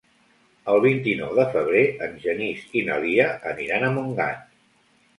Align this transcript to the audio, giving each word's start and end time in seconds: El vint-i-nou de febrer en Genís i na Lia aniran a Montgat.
El 0.71 0.79
vint-i-nou 0.85 1.35
de 1.41 1.45
febrer 1.57 1.85
en 2.07 2.17
Genís 2.25 2.65
i 2.83 2.87
na 2.91 2.99
Lia 3.07 3.31
aniran 3.55 3.89
a 3.93 3.97
Montgat. 4.01 4.47